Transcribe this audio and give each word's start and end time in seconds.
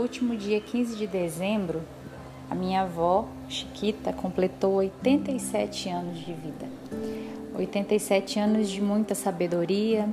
último 0.00 0.36
dia 0.36 0.60
15 0.60 0.96
de 0.96 1.06
dezembro, 1.06 1.82
a 2.50 2.54
minha 2.54 2.82
avó, 2.82 3.28
Chiquita, 3.48 4.12
completou 4.12 4.74
87 4.76 5.88
anos 5.88 6.18
de 6.18 6.32
vida. 6.32 6.66
87 7.54 8.38
anos 8.38 8.70
de 8.70 8.80
muita 8.80 9.14
sabedoria, 9.14 10.08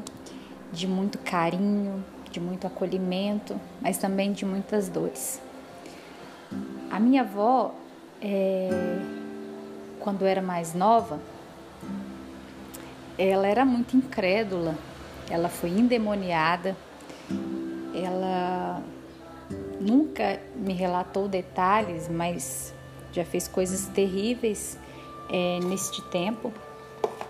de 0.72 0.88
muito 0.88 1.18
carinho, 1.20 2.04
de 2.30 2.40
muito 2.40 2.68
acolhimento, 2.68 3.60
mas 3.82 3.98
também 3.98 4.34
de 4.34 4.46
muitas 4.46 4.90
dores. 4.90 5.42
A 6.92 7.00
minha 7.00 7.22
avó, 7.22 7.74
é, 8.22 8.70
quando 10.00 10.26
era 10.26 10.42
mais 10.42 10.74
nova, 10.74 11.20
ela 13.18 13.48
era 13.48 13.64
muito 13.64 13.96
incrédula, 13.96 14.76
ela 15.30 15.48
foi 15.48 15.70
endemoniada, 15.70 16.76
ela 17.94 18.25
nunca 19.86 20.40
me 20.56 20.74
relatou 20.74 21.28
detalhes, 21.28 22.10
mas 22.10 22.74
já 23.12 23.24
fez 23.24 23.48
coisas 23.48 23.86
terríveis 23.88 24.78
é, 25.30 25.60
neste 25.64 26.02
tempo, 26.04 26.52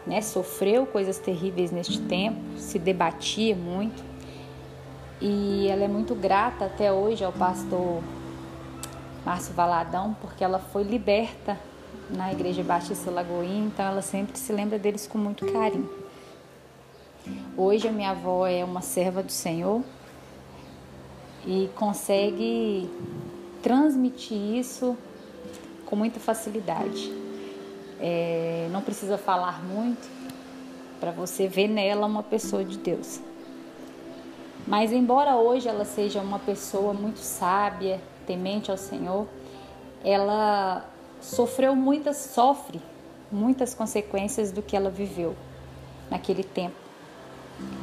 né? 0.08 0.22
Sofreu 0.22 0.86
coisas 0.86 1.20
terríveis 1.20 1.72
neste 1.72 2.00
tempo, 2.02 2.40
se 2.58 2.80
debatia 2.80 3.55
muito 3.55 4.04
e 5.22 5.68
ela 5.68 5.84
é 5.84 5.88
muito 5.88 6.16
grata 6.16 6.66
até 6.66 6.91
hoje 6.91 7.23
ao 7.23 7.31
pastor 7.31 8.02
Márcio 9.26 9.53
Valadão 9.53 10.16
porque 10.22 10.44
ela 10.44 10.59
foi 10.59 10.84
liberta 10.84 11.58
na 12.09 12.31
Igreja 12.31 12.64
Batista 12.64 13.09
Lagoinha, 13.09 13.67
então 13.67 13.86
ela 13.86 14.02
sempre 14.02 14.38
se 14.38 14.53
lembra 14.53 14.78
deles 14.78 15.08
com 15.08 15.17
muito 15.17 15.52
carinho. 15.52 15.90
Hoje 17.58 17.88
a 17.88 17.92
minha 17.92 18.12
avó 18.12 18.45
é 18.45 18.64
uma 18.64 18.81
serva 18.81 19.23
do 19.23 19.31
Senhor 19.31 19.81
e 21.46 21.70
consegue 21.76 22.90
transmitir 23.62 24.38
isso 24.38 24.98
com 25.86 25.96
muita 25.96 26.20
facilidade. 26.20 27.12
É, 28.00 28.68
não 28.72 28.82
precisa 28.82 29.18
falar 29.18 29.64
muito 29.64 30.10
para 31.00 31.12
você 31.12 31.48
ver 31.48 31.68
nela 31.68 32.08
uma 32.08 32.23
pessoa 32.23 32.64
de 32.64 32.78
Deus. 32.78 33.20
Mas 34.68 34.92
embora 34.92 35.36
hoje 35.36 35.68
ela 35.68 35.86
seja 35.86 36.22
uma 36.22 36.40
pessoa 36.40 36.94
muito 36.94 37.20
sábia, 37.20 38.02
temente 38.26 38.72
ao 38.72 38.78
Senhor, 38.78 39.28
ela 40.04 40.86
sofreu 41.22 41.76
muitas, 41.76 42.18
sofre 42.18 42.82
muitas 43.32 43.73
consequências 43.73 44.52
do 44.52 44.62
que 44.62 44.76
ela 44.76 44.90
viveu 44.90 45.36
naquele 46.10 46.44
tempo, 46.44 46.76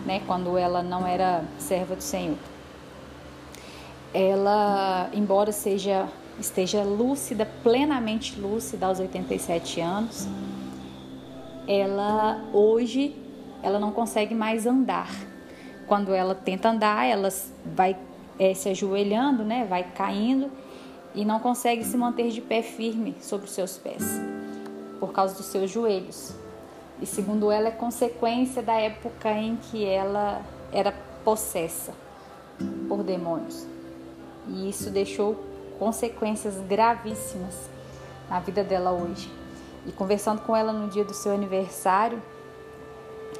né, 0.06 0.20
quando 0.26 0.56
ela 0.56 0.82
não 0.82 1.06
era 1.06 1.44
serva 1.58 1.94
do 1.94 2.02
Senhor. 2.02 2.38
Ela, 4.14 5.08
embora 5.12 5.52
seja 5.52 6.08
esteja 6.38 6.82
lúcida, 6.82 7.48
plenamente 7.62 8.38
lúcida 8.40 8.86
aos 8.86 8.98
87 8.98 9.80
anos, 9.80 10.26
ela 11.66 12.42
hoje 12.52 13.16
ela 13.62 13.78
não 13.78 13.92
consegue 13.92 14.34
mais 14.34 14.66
andar. 14.66 15.08
Quando 15.86 16.12
ela 16.14 16.34
tenta 16.34 16.70
andar, 16.70 17.06
ela 17.06 17.28
vai 17.64 17.96
é, 18.38 18.54
se 18.54 18.68
ajoelhando, 18.68 19.44
né, 19.44 19.64
vai 19.68 19.84
caindo 19.84 20.50
e 21.14 21.24
não 21.24 21.38
consegue 21.38 21.84
se 21.84 21.96
manter 21.96 22.30
de 22.30 22.40
pé 22.40 22.62
firme 22.62 23.14
sobre 23.20 23.46
os 23.46 23.52
seus 23.52 23.76
pés, 23.76 24.20
por 24.98 25.12
causa 25.12 25.36
dos 25.36 25.46
seus 25.46 25.70
joelhos. 25.70 26.34
E 27.00 27.06
segundo 27.06 27.50
ela, 27.50 27.68
é 27.68 27.70
consequência 27.70 28.62
da 28.62 28.74
época 28.74 29.30
em 29.32 29.56
que 29.56 29.84
ela 29.84 30.42
era 30.72 30.92
possessa 31.24 31.92
por 32.88 33.02
demônios. 33.02 33.66
E 34.48 34.68
isso 34.68 34.90
deixou 34.90 35.36
consequências 35.78 36.54
gravíssimas 36.68 37.68
na 38.28 38.40
vida 38.40 38.62
dela 38.62 38.92
hoje. 38.92 39.30
E 39.86 39.92
conversando 39.92 40.42
com 40.42 40.54
ela 40.54 40.72
no 40.72 40.88
dia 40.88 41.04
do 41.04 41.14
seu 41.14 41.32
aniversário, 41.32 42.22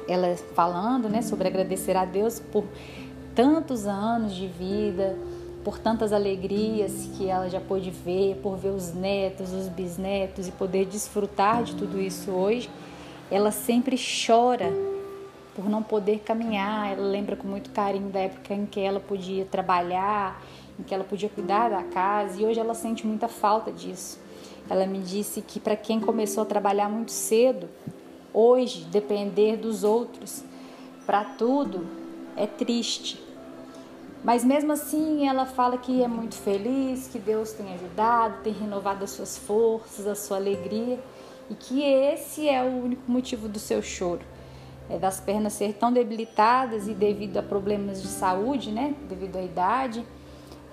ela 0.07 0.35
falando, 0.55 1.07
né, 1.07 1.21
sobre 1.21 1.47
agradecer 1.47 1.95
a 1.95 2.05
Deus 2.05 2.39
por 2.39 2.65
tantos 3.33 3.87
anos 3.87 4.33
de 4.35 4.47
vida, 4.47 5.17
por 5.63 5.79
tantas 5.79 6.11
alegrias 6.11 7.09
que 7.17 7.29
ela 7.29 7.49
já 7.49 7.61
pôde 7.61 7.89
ver, 7.89 8.35
por 8.43 8.57
ver 8.57 8.69
os 8.69 8.93
netos, 8.93 9.53
os 9.53 9.67
bisnetos 9.69 10.47
e 10.47 10.51
poder 10.51 10.85
desfrutar 10.85 11.63
de 11.63 11.75
tudo 11.75 11.99
isso 11.99 12.31
hoje, 12.31 12.69
ela 13.31 13.51
sempre 13.51 13.95
chora 13.97 14.71
por 15.55 15.69
não 15.69 15.81
poder 15.81 16.19
caminhar. 16.19 16.91
Ela 16.91 17.07
lembra 17.07 17.35
com 17.35 17.47
muito 17.47 17.69
carinho 17.69 18.09
da 18.09 18.19
época 18.19 18.53
em 18.53 18.65
que 18.65 18.79
ela 18.79 18.99
podia 18.99 19.45
trabalhar, 19.45 20.41
em 20.79 20.83
que 20.83 20.93
ela 20.93 21.03
podia 21.03 21.29
cuidar 21.29 21.69
da 21.69 21.83
casa 21.83 22.41
e 22.41 22.45
hoje 22.45 22.59
ela 22.59 22.73
sente 22.73 23.05
muita 23.05 23.27
falta 23.27 23.71
disso. 23.71 24.19
Ela 24.69 24.85
me 24.85 24.99
disse 24.99 25.41
que 25.41 25.59
para 25.59 25.75
quem 25.75 25.99
começou 25.99 26.43
a 26.43 26.45
trabalhar 26.45 26.89
muito 26.89 27.11
cedo, 27.11 27.69
hoje 28.33 28.85
depender 28.85 29.57
dos 29.57 29.83
outros 29.83 30.43
para 31.05 31.23
tudo 31.23 31.85
é 32.35 32.47
triste. 32.47 33.21
Mas 34.23 34.43
mesmo 34.43 34.71
assim, 34.71 35.27
ela 35.27 35.45
fala 35.45 35.77
que 35.77 36.01
é 36.01 36.07
muito 36.07 36.35
feliz, 36.35 37.07
que 37.07 37.19
Deus 37.19 37.51
tem 37.51 37.73
ajudado, 37.73 38.41
tem 38.41 38.53
renovado 38.53 39.03
as 39.03 39.11
suas 39.11 39.37
forças, 39.37 40.07
a 40.07 40.15
sua 40.15 40.37
alegria 40.37 40.97
e 41.49 41.55
que 41.55 41.83
esse 41.83 42.47
é 42.47 42.63
o 42.63 42.83
único 42.85 43.11
motivo 43.11 43.49
do 43.49 43.59
seu 43.59 43.81
choro. 43.81 44.21
É 44.89 44.97
das 44.97 45.19
pernas 45.19 45.53
ser 45.53 45.73
tão 45.73 45.91
debilitadas 45.91 46.87
e 46.87 46.93
devido 46.93 47.37
a 47.37 47.43
problemas 47.43 48.01
de 48.01 48.07
saúde, 48.07 48.71
né, 48.71 48.95
devido 49.09 49.35
à 49.35 49.41
idade, 49.41 50.05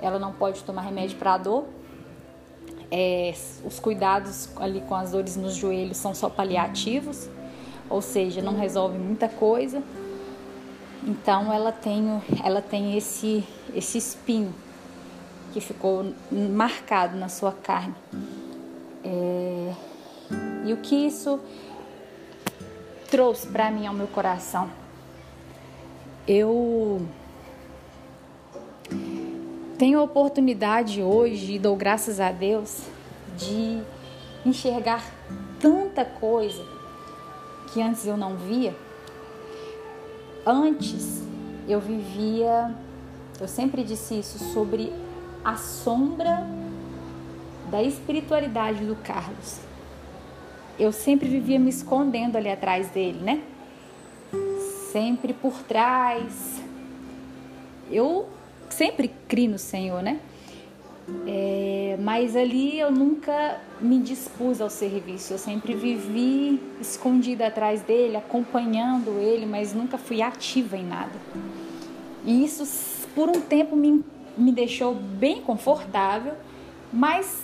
ela 0.03 0.19
não 0.19 0.33
pode 0.33 0.63
tomar 0.65 0.83
remédio 0.83 1.19
para 1.19 1.39
dor. 1.39 1.65
É, 2.91 3.33
os 3.65 3.79
cuidados 3.79 4.49
ali 4.57 4.81
com 4.81 4.95
as 4.95 5.13
dores 5.13 5.37
nos 5.37 5.55
joelhos 5.55 5.97
são 5.97 6.13
só 6.13 6.29
paliativos, 6.29 7.29
ou 7.89 8.03
seja, 8.03 8.43
não 8.43 8.57
resolve 8.57 8.99
muita 8.99 9.29
coisa. 9.29 9.83
Então 11.07 11.53
ela 11.53 11.73
tem, 11.73 12.21
ela 12.45 12.61
tem 12.61 12.97
esse, 12.97 13.45
esse 13.75 13.99
espinho 13.99 14.53
que 15.53 15.61
ficou 15.61 16.13
marcado 16.31 17.17
na 17.17 17.29
sua 17.29 17.53
carne. 17.53 17.95
É, 19.05 19.73
e 20.65 20.73
o 20.73 20.77
que 20.79 20.95
isso 20.95 21.41
trouxe 23.11 23.47
para 23.47 23.71
mim 23.71 23.87
ao 23.87 23.95
meu 23.95 24.07
coração? 24.07 24.71
Eu 26.27 27.07
tenho 29.81 29.99
a 29.99 30.03
oportunidade 30.03 31.03
hoje, 31.03 31.55
e 31.55 31.59
dou 31.59 31.75
graças 31.75 32.21
a 32.21 32.31
Deus, 32.31 32.83
de 33.39 33.81
enxergar 34.45 35.03
tanta 35.59 36.05
coisa 36.05 36.63
que 37.73 37.81
antes 37.81 38.07
eu 38.07 38.15
não 38.15 38.37
via. 38.37 38.77
Antes 40.45 41.23
eu 41.67 41.81
vivia, 41.81 42.75
eu 43.41 43.49
sempre 43.49 43.83
disse 43.83 44.19
isso, 44.19 44.39
sobre 44.53 44.93
a 45.43 45.57
sombra 45.57 46.47
da 47.71 47.83
espiritualidade 47.83 48.85
do 48.85 48.97
Carlos. 48.97 49.61
Eu 50.79 50.93
sempre 50.93 51.27
vivia 51.27 51.59
me 51.59 51.71
escondendo 51.71 52.37
ali 52.37 52.51
atrás 52.51 52.91
dele, 52.91 53.21
né? 53.21 53.43
Sempre 54.93 55.33
por 55.33 55.55
trás. 55.63 56.61
Eu 57.91 58.29
sempre 58.75 59.11
criei 59.29 59.49
no 59.49 59.59
Senhor, 59.59 60.03
né? 60.03 60.21
É, 61.27 61.97
mas 62.01 62.37
ali 62.37 62.79
eu 62.79 62.91
nunca 62.91 63.61
me 63.81 63.99
dispus 63.99 64.61
ao 64.61 64.71
serviço, 64.71 65.33
eu 65.33 65.39
sempre 65.39 65.75
vivi 65.75 66.61
escondida 66.81 67.47
atrás 67.49 67.83
dele, 67.83 68.17
acompanhando 68.17 69.19
ele, 69.19 69.45
mas 69.45 69.75
nunca 69.75 69.99
fui 69.99 70.23
ativa 70.23 70.77
em 70.77 70.85
nada. 70.85 71.13
E 72.25 72.45
isso 72.45 72.65
por 73.15 73.29
um 73.29 73.41
tempo 73.41 73.75
me, 73.75 74.05
me 74.37 74.53
deixou 74.53 74.95
bem 74.95 75.43
confortável, 75.43 76.35
mas 76.93 77.43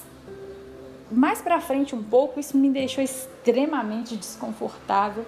mais 1.11 1.41
para 1.41 1.61
frente 1.61 1.95
um 1.95 2.03
pouco 2.03 2.39
isso 2.39 2.57
me 2.57 2.71
deixou 2.71 3.03
extremamente 3.03 4.17
desconfortável 4.17 5.25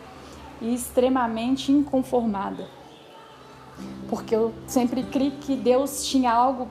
e 0.61 0.75
extremamente 0.75 1.70
inconformada 1.70 2.77
porque 4.08 4.34
eu 4.34 4.52
sempre 4.66 5.02
criei 5.02 5.31
que 5.31 5.55
Deus 5.56 6.06
tinha 6.06 6.32
algo 6.32 6.69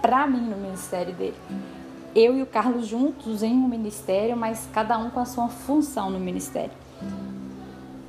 para 0.00 0.26
mim 0.26 0.40
no 0.40 0.56
ministério 0.56 1.14
dele. 1.14 1.36
Eu 2.14 2.36
e 2.36 2.42
o 2.42 2.46
Carlos 2.46 2.86
juntos 2.86 3.42
em 3.42 3.52
um 3.52 3.68
ministério, 3.68 4.36
mas 4.36 4.68
cada 4.72 4.98
um 4.98 5.10
com 5.10 5.20
a 5.20 5.24
sua 5.24 5.48
função 5.48 6.10
no 6.10 6.18
ministério. 6.18 6.72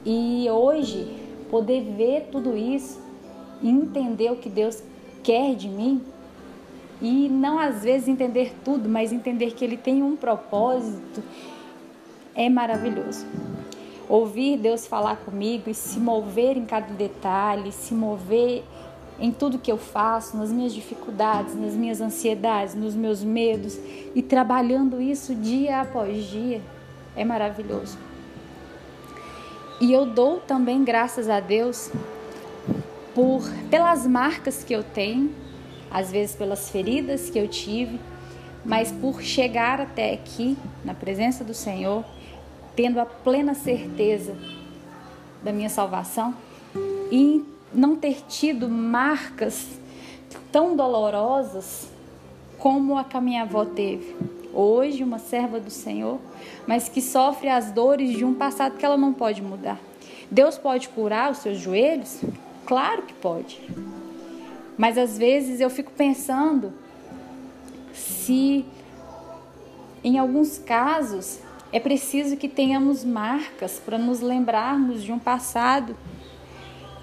E 0.06 0.48
hoje, 0.50 1.16
poder 1.50 1.82
ver 1.96 2.30
tudo 2.32 2.56
isso 2.56 3.10
entender 3.62 4.32
o 4.32 4.38
que 4.38 4.50
Deus 4.50 4.82
quer 5.24 5.56
de 5.56 5.68
mim, 5.68 6.02
e 7.02 7.30
não 7.30 7.60
às 7.60 7.84
vezes 7.84 8.08
entender 8.08 8.54
tudo, 8.64 8.90
mas 8.90 9.12
entender 9.12 9.52
que 9.52 9.64
Ele 9.64 9.78
tem 9.78 10.04
um 10.04 10.16
propósito, 10.16 11.24
é 12.36 12.50
maravilhoso 12.50 13.26
ouvir 14.10 14.58
Deus 14.58 14.88
falar 14.88 15.18
comigo 15.18 15.70
e 15.70 15.74
se 15.74 16.00
mover 16.00 16.58
em 16.58 16.66
cada 16.66 16.92
detalhe, 16.94 17.72
se 17.72 17.94
mover 17.94 18.64
em 19.20 19.32
tudo 19.32 19.60
que 19.60 19.72
eu 19.72 19.78
faço, 19.78 20.36
nas 20.36 20.52
minhas 20.52 20.74
dificuldades, 20.74 21.56
nas 21.56 21.76
minhas 21.76 22.02
ansiedades, 22.02 22.74
nos 22.74 22.96
meus 22.96 23.24
medos 23.24 23.78
e 24.16 24.22
trabalhando 24.24 25.00
isso 25.00 25.36
dia 25.36 25.82
após 25.82 26.26
dia. 26.26 26.62
É 27.16 27.24
maravilhoso. 27.24 27.98
E 29.80 29.94
eu 29.94 30.06
dou 30.06 30.40
também 30.40 30.84
graças 30.84 31.30
a 31.30 31.40
Deus 31.40 31.92
por 33.14 33.44
pelas 33.70 34.08
marcas 34.08 34.64
que 34.64 34.74
eu 34.74 34.84
tenho, 34.84 35.32
às 35.92 36.12
vezes 36.12 36.36
pelas 36.36 36.70
feridas 36.70 37.30
que 37.30 37.38
eu 37.38 37.48
tive, 37.48 38.00
mas 38.66 38.92
por 38.92 39.22
chegar 39.22 39.80
até 39.80 40.14
aqui 40.14 40.58
na 40.84 40.94
presença 40.94 41.44
do 41.44 41.54
Senhor, 41.54 42.04
tendo 42.76 43.00
a 43.00 43.06
plena 43.06 43.54
certeza 43.54 44.36
da 45.44 45.52
minha 45.52 45.70
salvação 45.70 46.34
e 47.12 47.44
não 47.74 47.96
ter 47.96 48.24
tido 48.28 48.68
marcas 48.70 49.80
tão 50.52 50.76
dolorosas 50.76 51.90
como 52.58 52.98
a 52.98 53.04
que 53.04 53.16
a 53.16 53.22
minha 53.22 53.44
avó 53.44 53.66
teve. 53.66 54.16
Hoje, 54.54 55.04
uma 55.04 55.20
serva 55.20 55.60
do 55.60 55.70
Senhor, 55.70 56.20
mas 56.68 56.90
que 56.90 57.02
sofre 57.02 57.48
as 57.50 57.72
dores 57.72 58.18
de 58.18 58.26
um 58.26 58.34
passado 58.34 58.78
que 58.78 58.86
ela 58.86 58.98
não 58.98 59.14
pode 59.14 59.42
mudar. 59.42 59.80
Deus 60.30 60.58
pode 60.58 60.90
curar 60.90 61.32
os 61.32 61.38
seus 61.40 61.58
joelhos? 61.58 62.22
Claro 62.66 63.04
que 63.04 63.14
pode. 63.14 63.62
Mas 64.78 64.98
às 64.98 65.18
vezes 65.18 65.60
eu 65.60 65.70
fico 65.70 65.92
pensando 65.92 66.74
se 67.94 68.66
em 70.04 70.18
alguns 70.18 70.58
casos 70.58 71.40
é 71.72 71.80
preciso 71.80 72.36
que 72.36 72.48
tenhamos 72.48 73.04
marcas 73.06 73.80
para 73.84 73.98
nos 73.98 74.22
lembrarmos 74.22 75.04
de 75.04 75.12
um 75.12 75.20
passado, 75.20 75.96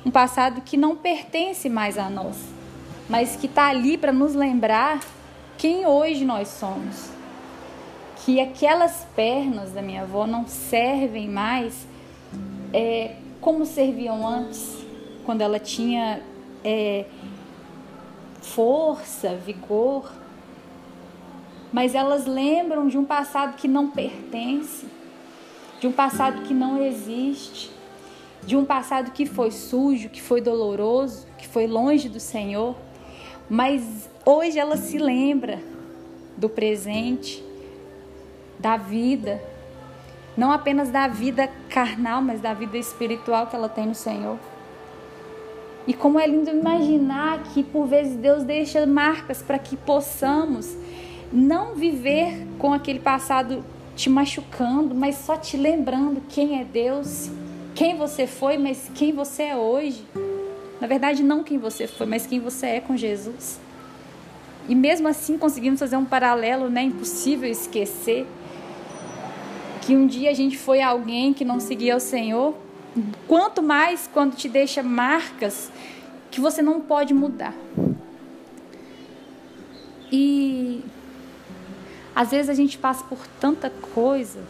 um 0.04 0.10
passado 0.10 0.60
que 0.60 0.76
não 0.76 0.96
pertence 0.96 1.68
mais 1.68 1.96
a 1.98 2.10
nós, 2.10 2.36
mas 3.08 3.36
que 3.36 3.46
está 3.46 3.68
ali 3.68 3.96
para 3.96 4.12
nos 4.12 4.34
lembrar 4.34 5.00
quem 5.56 5.86
hoje 5.86 6.24
nós 6.24 6.48
somos. 6.48 7.10
Que 8.24 8.40
aquelas 8.40 9.06
pernas 9.14 9.70
da 9.72 9.80
minha 9.80 10.02
avó 10.02 10.26
não 10.26 10.48
servem 10.48 11.28
mais 11.28 11.86
é, 12.72 13.14
como 13.40 13.64
serviam 13.64 14.26
antes, 14.26 14.84
quando 15.24 15.42
ela 15.42 15.60
tinha 15.60 16.20
é, 16.64 17.04
força, 18.42 19.36
vigor 19.36 20.10
mas 21.72 21.94
elas 21.94 22.26
lembram 22.26 22.88
de 22.88 22.96
um 22.96 23.04
passado 23.04 23.56
que 23.56 23.68
não 23.68 23.90
pertence, 23.90 24.86
de 25.80 25.86
um 25.86 25.92
passado 25.92 26.42
que 26.42 26.54
não 26.54 26.82
existe, 26.82 27.70
de 28.42 28.56
um 28.56 28.64
passado 28.64 29.10
que 29.10 29.26
foi 29.26 29.50
sujo, 29.50 30.08
que 30.08 30.22
foi 30.22 30.40
doloroso, 30.40 31.26
que 31.36 31.46
foi 31.46 31.66
longe 31.66 32.08
do 32.08 32.20
Senhor. 32.20 32.76
Mas 33.48 34.08
hoje 34.24 34.58
ela 34.58 34.76
se 34.76 34.98
lembra 34.98 35.60
do 36.36 36.48
presente, 36.48 37.44
da 38.58 38.76
vida, 38.76 39.40
não 40.36 40.52
apenas 40.52 40.90
da 40.90 41.08
vida 41.08 41.50
carnal, 41.68 42.22
mas 42.22 42.40
da 42.40 42.52
vida 42.52 42.76
espiritual 42.76 43.46
que 43.46 43.56
ela 43.56 43.68
tem 43.68 43.86
no 43.86 43.94
Senhor. 43.94 44.38
E 45.86 45.94
como 45.94 46.18
é 46.18 46.26
lindo 46.26 46.50
imaginar 46.50 47.42
que 47.44 47.62
por 47.62 47.86
vezes 47.86 48.16
Deus 48.16 48.42
deixa 48.42 48.84
marcas 48.86 49.40
para 49.40 49.58
que 49.58 49.76
possamos 49.76 50.76
não 51.32 51.74
viver 51.74 52.46
com 52.58 52.72
aquele 52.72 52.98
passado 52.98 53.64
te 53.94 54.10
machucando, 54.10 54.94
mas 54.94 55.16
só 55.16 55.36
te 55.36 55.56
lembrando 55.56 56.22
quem 56.28 56.60
é 56.60 56.64
Deus, 56.64 57.30
quem 57.74 57.96
você 57.96 58.26
foi, 58.26 58.58
mas 58.58 58.90
quem 58.94 59.12
você 59.12 59.44
é 59.44 59.56
hoje. 59.56 60.04
Na 60.80 60.86
verdade, 60.86 61.22
não 61.22 61.42
quem 61.42 61.58
você 61.58 61.86
foi, 61.86 62.06
mas 62.06 62.26
quem 62.26 62.38
você 62.38 62.66
é 62.66 62.80
com 62.80 62.96
Jesus. 62.96 63.58
E 64.68 64.74
mesmo 64.74 65.08
assim 65.08 65.38
conseguimos 65.38 65.80
fazer 65.80 65.96
um 65.96 66.04
paralelo, 66.04 66.68
né? 66.68 66.82
Impossível 66.82 67.48
esquecer 67.50 68.26
que 69.82 69.94
um 69.94 70.06
dia 70.06 70.30
a 70.30 70.34
gente 70.34 70.58
foi 70.58 70.82
alguém 70.82 71.32
que 71.32 71.44
não 71.44 71.60
seguia 71.60 71.96
o 71.96 72.00
Senhor. 72.00 72.54
Quanto 73.28 73.62
mais 73.62 74.10
quando 74.12 74.34
te 74.34 74.48
deixa 74.48 74.82
marcas 74.82 75.70
que 76.30 76.40
você 76.40 76.60
não 76.60 76.80
pode 76.80 77.14
mudar. 77.14 77.54
E 80.10 80.55
às 82.16 82.30
vezes 82.30 82.48
a 82.48 82.54
gente 82.54 82.78
passa 82.78 83.04
por 83.04 83.18
tanta 83.38 83.68
coisa 83.68 84.40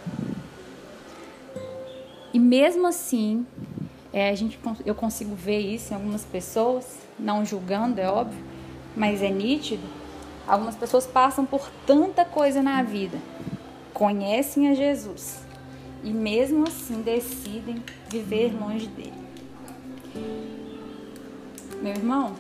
e 2.33 2.39
mesmo 2.39 2.87
assim, 2.87 3.45
é, 4.13 4.31
a 4.31 4.35
gente, 4.37 4.57
eu 4.85 4.95
consigo 4.95 5.35
ver 5.35 5.59
isso 5.59 5.93
em 5.93 5.97
algumas 5.97 6.23
pessoas, 6.25 6.99
não 7.19 7.45
julgando, 7.45 8.01
é 8.01 8.09
óbvio, 8.09 8.45
mas 8.95 9.21
é 9.21 9.31
nítido. 9.31 9.83
Algumas 10.47 10.77
pessoas 10.77 11.07
passam 11.07 11.45
por 11.45 11.69
tanta 11.85 12.25
coisa 12.25 12.63
na 12.63 12.85
vida, 12.85 13.19
conhecem 13.93 14.69
a 14.69 14.75
Jesus 14.75 15.41
e 16.05 16.11
mesmo 16.11 16.69
assim 16.69 17.03
decidem 17.03 17.83
viver 18.09 18.53
longe 18.57 18.87
dele. 18.87 19.13
Meu 21.83 21.93
irmão, 21.93 22.35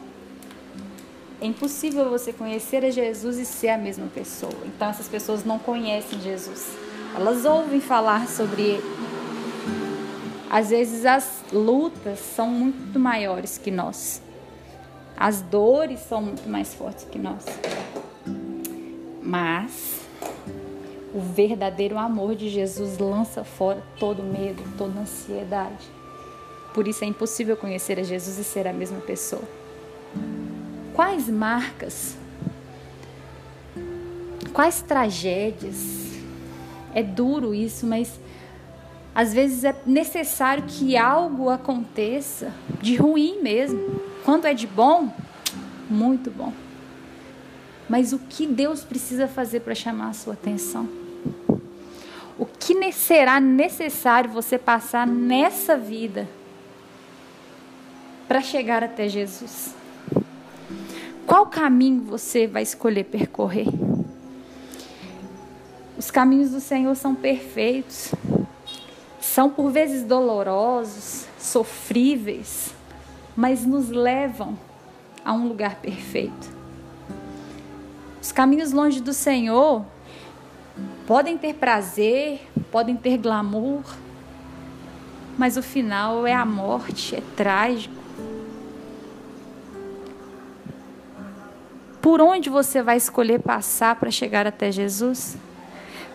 é 1.40 1.46
impossível 1.46 2.08
você 2.08 2.32
conhecer 2.32 2.84
a 2.84 2.90
Jesus 2.90 3.38
e 3.38 3.44
ser 3.44 3.68
a 3.68 3.78
mesma 3.78 4.06
pessoa. 4.06 4.54
Então 4.64 4.88
essas 4.88 5.08
pessoas 5.08 5.44
não 5.44 5.58
conhecem 5.58 6.20
Jesus. 6.20 6.68
Elas 7.14 7.44
ouvem 7.44 7.80
falar 7.80 8.26
sobre 8.26 8.62
ele. 8.62 8.96
Às 10.48 10.70
vezes 10.70 11.04
as 11.04 11.44
lutas 11.52 12.18
são 12.18 12.48
muito 12.48 12.98
maiores 12.98 13.58
que 13.58 13.70
nós. 13.70 14.22
As 15.16 15.40
dores 15.42 16.00
são 16.00 16.22
muito 16.22 16.48
mais 16.48 16.72
fortes 16.74 17.04
que 17.04 17.18
nós. 17.18 17.44
Mas 19.22 20.00
o 21.12 21.20
verdadeiro 21.20 21.98
amor 21.98 22.34
de 22.34 22.48
Jesus 22.48 22.98
lança 22.98 23.44
fora 23.44 23.82
todo 23.98 24.22
medo, 24.22 24.62
toda 24.78 25.00
ansiedade. 25.00 25.90
Por 26.72 26.86
isso 26.86 27.04
é 27.04 27.06
impossível 27.06 27.56
conhecer 27.56 27.98
a 27.98 28.02
Jesus 28.02 28.38
e 28.38 28.44
ser 28.44 28.66
a 28.66 28.72
mesma 28.72 29.00
pessoa. 29.00 29.42
Quais 30.96 31.28
marcas? 31.28 32.16
Quais 34.54 34.80
tragédias? 34.80 36.16
É 36.94 37.02
duro 37.02 37.54
isso, 37.54 37.86
mas 37.86 38.18
às 39.14 39.34
vezes 39.34 39.62
é 39.62 39.76
necessário 39.84 40.64
que 40.66 40.96
algo 40.96 41.50
aconteça 41.50 42.50
de 42.80 42.96
ruim 42.96 43.42
mesmo. 43.42 44.00
Quando 44.24 44.46
é 44.46 44.54
de 44.54 44.66
bom, 44.66 45.14
muito 45.90 46.30
bom. 46.30 46.54
Mas 47.86 48.14
o 48.14 48.18
que 48.18 48.46
Deus 48.46 48.82
precisa 48.82 49.28
fazer 49.28 49.60
para 49.60 49.74
chamar 49.74 50.08
a 50.08 50.14
sua 50.14 50.32
atenção? 50.32 50.88
O 52.38 52.46
que 52.46 52.90
será 52.90 53.38
necessário 53.38 54.30
você 54.30 54.56
passar 54.56 55.06
nessa 55.06 55.76
vida 55.76 56.26
para 58.26 58.40
chegar 58.40 58.82
até 58.82 59.10
Jesus? 59.10 59.74
Qual 61.26 61.46
caminho 61.46 62.02
você 62.02 62.46
vai 62.46 62.62
escolher 62.62 63.02
percorrer? 63.04 63.66
Os 65.98 66.08
caminhos 66.08 66.50
do 66.50 66.60
Senhor 66.60 66.94
são 66.94 67.16
perfeitos, 67.16 68.14
são 69.20 69.50
por 69.50 69.70
vezes 69.70 70.04
dolorosos, 70.04 71.26
sofríveis, 71.36 72.72
mas 73.34 73.66
nos 73.66 73.88
levam 73.88 74.56
a 75.24 75.32
um 75.32 75.48
lugar 75.48 75.76
perfeito. 75.76 76.54
Os 78.22 78.30
caminhos 78.30 78.70
longe 78.70 79.00
do 79.00 79.12
Senhor 79.12 79.84
podem 81.08 81.36
ter 81.36 81.54
prazer, 81.54 82.40
podem 82.70 82.96
ter 82.96 83.18
glamour, 83.18 83.82
mas 85.36 85.56
o 85.56 85.62
final 85.62 86.24
é 86.24 86.32
a 86.32 86.46
morte, 86.46 87.16
é 87.16 87.22
trágico. 87.34 88.05
Por 92.06 92.20
onde 92.20 92.48
você 92.48 92.84
vai 92.84 92.96
escolher 92.96 93.40
passar 93.40 93.96
para 93.96 94.12
chegar 94.12 94.46
até 94.46 94.70
Jesus? 94.70 95.36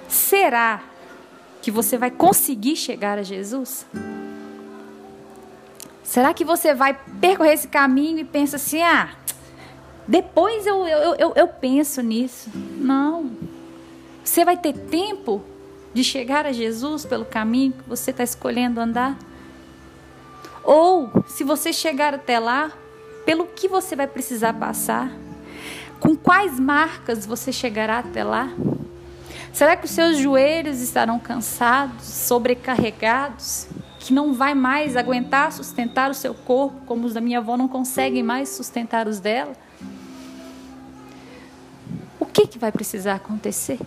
Será 0.08 0.82
que 1.62 1.70
você 1.70 1.98
vai 1.98 2.10
conseguir 2.10 2.78
chegar 2.78 3.18
a 3.18 3.24
Jesus? 3.24 3.86
Será 6.02 6.34
que 6.34 6.46
você 6.46 6.74
vai 6.74 6.98
percorrer 7.20 7.52
esse 7.52 7.68
caminho 7.68 8.20
e 8.20 8.24
pensa 8.24 8.56
assim: 8.56 8.82
ah, 8.82 9.10
depois 10.08 10.66
eu, 10.66 10.88
eu, 10.88 11.16
eu, 11.16 11.34
eu 11.36 11.48
penso 11.50 12.02
nisso? 12.02 12.50
Não. 12.78 13.30
Você 14.24 14.46
vai 14.46 14.56
ter 14.56 14.72
tempo 14.72 15.44
de 15.94 16.06
chegar 16.06 16.46
a 16.46 16.54
Jesus 16.54 17.04
pelo 17.04 17.26
caminho 17.26 17.74
que 17.74 17.90
você 17.90 18.12
está 18.12 18.24
escolhendo 18.24 18.80
andar? 18.80 19.20
Ou, 20.64 21.12
se 21.28 21.44
você 21.44 21.74
chegar 21.74 22.14
até 22.14 22.40
lá, 22.40 22.72
pelo 23.26 23.46
que 23.46 23.68
você 23.68 23.94
vai 23.94 24.08
precisar 24.08 24.54
passar? 24.54 25.12
Com 26.02 26.18
quais 26.18 26.60
marcas 26.60 27.26
você 27.26 27.54
chegará 27.54 28.00
até 28.00 28.26
lá? 28.26 28.50
Será 29.54 29.78
que 29.78 29.86
os 29.86 29.92
seus 29.92 30.18
joelhos 30.18 30.82
estarão 30.82 31.18
cansados, 31.18 32.04
sobrecarregados? 32.04 33.70
que 34.02 34.14
não 34.14 34.34
vai 34.34 34.56
mais 34.56 34.98
aguentar 34.98 35.52
sustentar 35.52 36.10
o 36.10 36.14
seu 36.14 36.34
corpo, 36.34 36.82
como 36.88 37.06
os 37.06 37.14
da 37.14 37.22
minha 37.22 37.38
avó 37.38 37.56
não 37.56 37.68
conseguem 37.68 38.24
mais 38.24 38.50
sustentar 38.50 39.08
os 39.08 39.20
dela. 39.20 39.54
O 42.20 42.26
que, 42.26 42.48
que 42.48 42.58
vai 42.58 42.72
precisar 42.72 43.16
acontecer? 43.16 43.80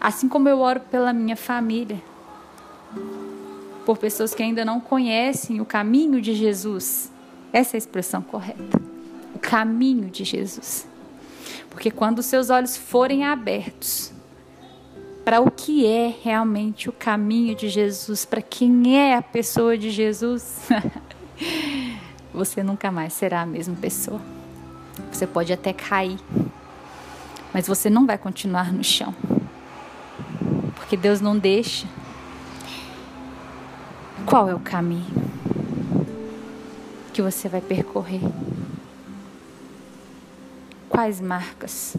Assim 0.00 0.28
como 0.28 0.48
eu 0.48 0.58
oro 0.58 0.80
pela 0.80 1.12
minha 1.12 1.36
família, 1.36 2.02
por 3.86 3.96
pessoas 3.96 4.34
que 4.34 4.42
ainda 4.42 4.64
não 4.64 4.80
conhecem 4.80 5.60
o 5.60 5.64
caminho 5.64 6.20
de 6.20 6.34
Jesus. 6.34 7.12
Essa 7.52 7.76
é 7.76 7.78
a 7.78 7.78
expressão 7.78 8.22
correta. 8.22 8.91
Caminho 9.42 10.08
de 10.08 10.24
Jesus. 10.24 10.88
Porque 11.68 11.90
quando 11.90 12.20
os 12.20 12.26
seus 12.26 12.48
olhos 12.48 12.76
forem 12.76 13.24
abertos, 13.24 14.12
para 15.24 15.40
o 15.40 15.50
que 15.50 15.86
é 15.86 16.14
realmente 16.22 16.88
o 16.88 16.92
caminho 16.92 17.54
de 17.54 17.68
Jesus, 17.68 18.24
para 18.24 18.42
quem 18.42 18.98
é 18.98 19.16
a 19.16 19.22
pessoa 19.22 19.78
de 19.78 19.90
Jesus, 19.90 20.68
você 22.32 22.62
nunca 22.62 22.90
mais 22.90 23.12
será 23.12 23.42
a 23.42 23.46
mesma 23.46 23.76
pessoa. 23.76 24.20
Você 25.10 25.26
pode 25.26 25.52
até 25.52 25.72
cair, 25.72 26.18
mas 27.52 27.66
você 27.66 27.88
não 27.88 28.06
vai 28.06 28.18
continuar 28.18 28.72
no 28.72 28.82
chão. 28.82 29.14
Porque 30.74 30.96
Deus 30.96 31.20
não 31.20 31.38
deixa. 31.38 31.86
Qual 34.26 34.48
é 34.48 34.54
o 34.54 34.60
caminho 34.60 35.06
que 37.12 37.22
você 37.22 37.48
vai 37.48 37.60
percorrer? 37.60 38.20
Quais 41.02 41.20
marcas? 41.20 41.96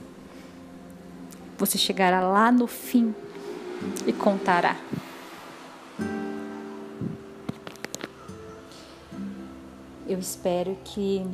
Você 1.58 1.78
chegará 1.78 2.22
lá 2.22 2.50
no 2.54 2.68
fim 2.68 3.14
e 4.08 4.14
contará. 4.14 4.78
Eu 10.08 10.18
espero 10.18 10.78
que 10.86 11.28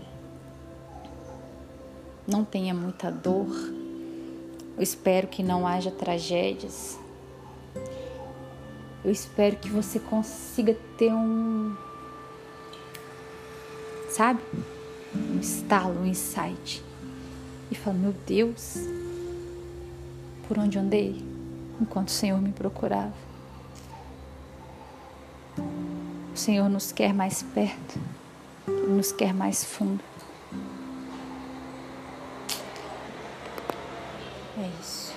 não 2.28 2.44
tenha 2.44 2.74
muita 2.74 3.12
dor. 3.12 3.56
Eu 4.76 4.82
espero 4.82 5.28
que 5.28 5.44
não 5.44 5.68
haja 5.68 5.92
tragédias. 5.92 6.98
Eu 9.06 9.12
espero 9.12 9.58
que 9.58 9.70
você 9.70 10.00
consiga 10.00 10.76
ter 10.98 11.14
um. 11.14 11.78
Sabe? 14.10 14.42
Um 15.14 15.40
estalo, 15.40 16.00
um 16.00 16.08
insight. 16.08 16.89
E 17.72 17.76
falar: 17.76 17.98
Meu 17.98 18.14
Deus, 18.26 18.78
por 20.48 20.58
onde 20.58 20.78
andei 20.78 21.24
enquanto 21.80 22.10
o 22.10 22.12
Senhor 22.12 22.42
me 22.42 22.52
procurava. 22.52 23.14
O 26.34 26.38
Senhor 26.38 26.70
nos 26.70 26.92
quer 26.92 27.14
mais 27.14 27.44
perto, 27.44 28.00
nos 28.88 29.12
quer 29.12 29.34
mais 29.34 29.64
fundo. 29.64 30.04
É 34.58 34.70
isso. 34.82 35.14